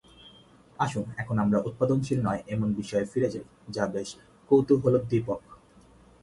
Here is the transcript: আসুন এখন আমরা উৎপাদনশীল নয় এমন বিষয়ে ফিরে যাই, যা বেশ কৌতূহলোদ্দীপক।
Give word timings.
আসুন 0.79 1.05
এখন 1.17 1.35
আমরা 1.39 1.57
উৎপাদনশীল 1.59 2.19
নয় 2.23 2.41
এমন 2.47 2.69
বিষয়ে 2.73 3.05
ফিরে 3.05 3.29
যাই, 3.29 3.45
যা 3.69 3.83
বেশ 3.87 4.09
কৌতূহলোদ্দীপক। 4.51 5.41